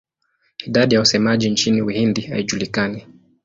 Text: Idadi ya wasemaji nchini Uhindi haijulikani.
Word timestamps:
Idadi 0.65 0.93
ya 0.95 0.99
wasemaji 0.99 1.49
nchini 1.49 1.81
Uhindi 1.81 2.21
haijulikani. 2.21 3.05